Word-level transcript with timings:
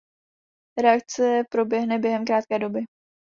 Reakce 0.81 1.43
proběhne 1.51 1.99
během 1.99 2.25
krátké 2.25 2.59
doby. 2.59 2.79